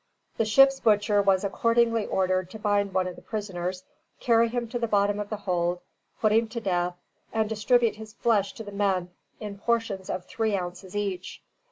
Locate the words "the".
0.37-0.45, 3.15-3.21, 4.79-4.87, 5.29-5.35, 8.63-8.71